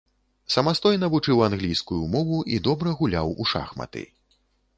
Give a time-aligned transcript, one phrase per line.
[0.53, 4.03] Самастойна вучыў англійскую мову і добра гуляў у шахматы.